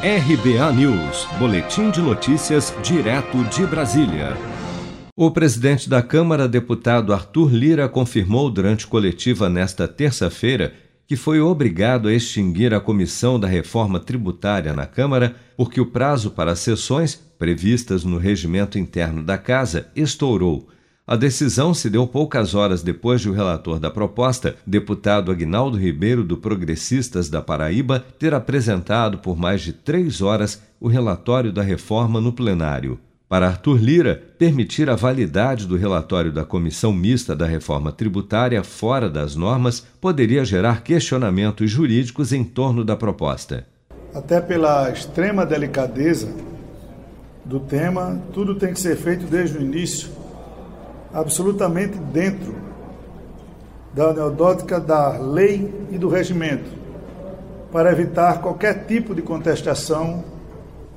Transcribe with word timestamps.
RBA 0.00 0.72
News, 0.74 1.26
Boletim 1.40 1.90
de 1.90 2.00
Notícias, 2.00 2.72
direto 2.84 3.42
de 3.46 3.66
Brasília. 3.66 4.36
O 5.16 5.28
presidente 5.28 5.90
da 5.90 6.00
Câmara, 6.00 6.46
deputado 6.46 7.12
Arthur 7.12 7.52
Lira, 7.52 7.88
confirmou 7.88 8.48
durante 8.48 8.86
coletiva 8.86 9.48
nesta 9.48 9.88
terça-feira 9.88 10.72
que 11.04 11.16
foi 11.16 11.40
obrigado 11.40 12.06
a 12.06 12.14
extinguir 12.14 12.72
a 12.72 12.78
comissão 12.78 13.40
da 13.40 13.48
reforma 13.48 13.98
tributária 13.98 14.72
na 14.72 14.86
Câmara 14.86 15.34
porque 15.56 15.80
o 15.80 15.86
prazo 15.86 16.30
para 16.30 16.52
as 16.52 16.60
sessões, 16.60 17.16
previstas 17.36 18.04
no 18.04 18.18
regimento 18.18 18.78
interno 18.78 19.20
da 19.20 19.36
Casa, 19.36 19.88
estourou 19.96 20.68
a 21.08 21.16
decisão 21.16 21.72
se 21.72 21.88
deu 21.88 22.06
poucas 22.06 22.54
horas 22.54 22.82
depois 22.82 23.22
de 23.22 23.30
o 23.30 23.32
relator 23.32 23.80
da 23.80 23.90
proposta, 23.90 24.56
deputado 24.66 25.32
Agnaldo 25.32 25.78
Ribeiro, 25.78 26.22
do 26.22 26.36
Progressistas 26.36 27.30
da 27.30 27.40
Paraíba, 27.40 28.04
ter 28.18 28.34
apresentado 28.34 29.16
por 29.16 29.34
mais 29.34 29.62
de 29.62 29.72
três 29.72 30.20
horas 30.20 30.60
o 30.78 30.86
relatório 30.86 31.50
da 31.50 31.62
reforma 31.62 32.20
no 32.20 32.30
plenário. 32.30 33.00
Para 33.26 33.46
Arthur 33.46 33.78
Lira, 33.78 34.22
permitir 34.38 34.90
a 34.90 34.96
validade 34.96 35.66
do 35.66 35.78
relatório 35.78 36.30
da 36.30 36.44
Comissão 36.44 36.92
Mista 36.92 37.34
da 37.34 37.46
Reforma 37.46 37.90
Tributária 37.90 38.62
fora 38.62 39.08
das 39.08 39.34
normas 39.34 39.80
poderia 39.98 40.44
gerar 40.44 40.82
questionamentos 40.82 41.70
jurídicos 41.70 42.34
em 42.34 42.44
torno 42.44 42.84
da 42.84 42.94
proposta. 42.94 43.66
Até 44.14 44.42
pela 44.42 44.90
extrema 44.90 45.46
delicadeza 45.46 46.28
do 47.46 47.60
tema, 47.60 48.20
tudo 48.34 48.56
tem 48.56 48.74
que 48.74 48.80
ser 48.80 48.96
feito 48.96 49.24
desde 49.24 49.56
o 49.56 49.62
início 49.62 50.27
absolutamente 51.12 51.98
dentro 51.98 52.54
da 53.94 54.10
anedótica 54.10 54.78
da 54.78 55.18
lei 55.18 55.72
e 55.90 55.98
do 55.98 56.08
regimento, 56.08 56.70
para 57.72 57.90
evitar 57.90 58.40
qualquer 58.40 58.86
tipo 58.86 59.14
de 59.14 59.22
contestação 59.22 60.24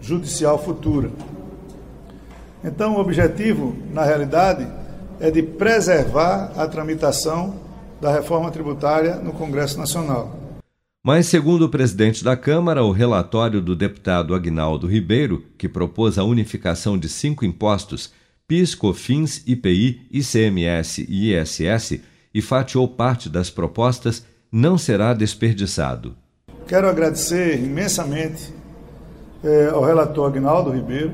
judicial 0.00 0.62
futura. 0.62 1.10
Então, 2.62 2.96
o 2.96 3.00
objetivo, 3.00 3.76
na 3.92 4.04
realidade, 4.04 4.66
é 5.18 5.30
de 5.30 5.42
preservar 5.42 6.52
a 6.56 6.66
tramitação 6.66 7.54
da 8.00 8.12
reforma 8.12 8.50
tributária 8.50 9.16
no 9.16 9.32
Congresso 9.32 9.78
Nacional. 9.78 10.36
Mas, 11.02 11.26
segundo 11.26 11.62
o 11.62 11.68
presidente 11.68 12.22
da 12.22 12.36
Câmara, 12.36 12.84
o 12.84 12.92
relatório 12.92 13.60
do 13.62 13.74
deputado 13.74 14.34
Agnaldo 14.34 14.86
Ribeiro, 14.86 15.42
que 15.56 15.68
propôs 15.68 16.18
a 16.18 16.24
unificação 16.24 16.98
de 16.98 17.08
cinco 17.08 17.44
impostos 17.44 18.12
PIS, 18.50 18.74
COFINS, 18.74 19.44
IPI, 19.46 20.08
ICMS 20.10 21.06
e 21.08 21.32
ISS 21.32 22.00
e 22.34 22.42
fatiou 22.42 22.88
parte 22.88 23.28
das 23.28 23.48
propostas, 23.48 24.24
não 24.50 24.76
será 24.76 25.14
desperdiçado. 25.14 26.16
Quero 26.66 26.88
agradecer 26.88 27.62
imensamente 27.62 28.52
eh, 29.44 29.70
ao 29.72 29.84
relator 29.84 30.26
Agnaldo 30.26 30.72
Ribeiro 30.72 31.12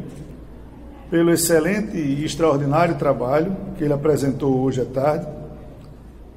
pelo 1.10 1.30
excelente 1.30 1.98
e 1.98 2.24
extraordinário 2.24 2.94
trabalho 2.94 3.54
que 3.76 3.84
ele 3.84 3.92
apresentou 3.92 4.58
hoje 4.62 4.80
à 4.80 4.86
tarde 4.86 5.26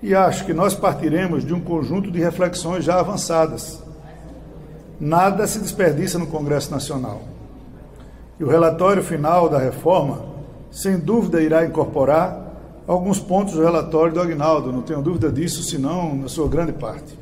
e 0.03 0.14
acho 0.14 0.45
que 0.45 0.53
nós 0.53 0.75
partiremos 0.75 1.45
de 1.45 1.53
um 1.53 1.61
conjunto 1.61 2.11
de 2.11 2.20
reflexões 2.20 2.83
já 2.83 3.00
avançadas. 3.00 3.81
Nada 5.00 5.47
se 5.47 5.59
desperdiça 5.59 6.20
no 6.20 6.27
Congresso 6.27 6.70
Nacional. 6.72 7.22
E 8.38 8.44
o 8.44 8.50
relatório 8.50 9.02
final 9.02 9.47
da 9.47 9.58
reforma 9.58 10.29
sem 10.72 11.00
dúvida 11.00 11.42
irá 11.42 11.66
incorporar 11.66 12.84
alguns 12.88 13.20
pontos 13.20 13.53
do 13.53 13.62
relatório 13.62 14.14
do 14.14 14.20
Agnaldo, 14.20 14.72
não 14.72 14.81
tenho 14.81 15.02
dúvida 15.02 15.31
disso, 15.31 15.61
senão 15.64 16.16
na 16.16 16.28
sua 16.28 16.48
grande 16.48 16.73
parte. 16.73 17.17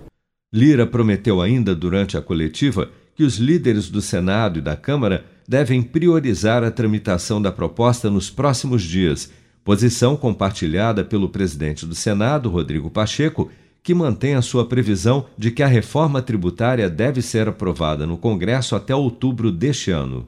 Lira 0.54 0.88
prometeu 0.88 1.42
ainda 1.42 1.76
durante 1.76 2.17
a 2.17 2.22
coletiva 2.22 2.89
que 3.14 3.23
os 3.23 3.38
líderes 3.38 3.89
do 3.89 4.02
Senado 4.02 4.59
e 4.59 4.62
da 4.62 4.78
Câmara 4.78 5.26
devem 5.48 5.81
priorizar 5.81 6.64
a 6.64 6.72
tramitação 6.72 7.42
da 7.42 7.52
proposta 7.52 8.09
nos 8.09 8.30
próximos 8.30 8.84
dias, 8.84 9.31
posição 9.64 10.16
compartilhada 10.16 11.04
pelo 11.04 11.28
presidente 11.28 11.86
do 11.86 11.95
Senado, 11.95 12.49
Rodrigo 12.49 12.89
Pacheco, 12.89 13.49
que 13.83 13.93
mantém 13.93 14.36
a 14.36 14.42
sua 14.42 14.66
previsão 14.66 15.26
de 15.38 15.52
que 15.52 15.64
a 15.64 15.67
reforma 15.67 16.22
tributária 16.22 16.89
deve 16.89 17.22
ser 17.22 17.48
aprovada 17.48 18.05
no 18.05 18.17
Congresso 18.17 18.76
até 18.76 18.95
outubro 18.95 19.52
deste 19.52 19.92
ano. 19.92 20.27